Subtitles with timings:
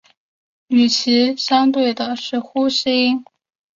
[0.65, 3.23] 与其相对的是呼气音。